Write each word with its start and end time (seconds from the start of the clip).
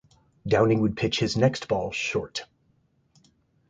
Downing 0.47 0.81
would 0.81 0.97
pitch 0.97 1.19
his 1.19 1.37
next 1.37 1.67
ball 1.67 1.91
short. 1.91 2.45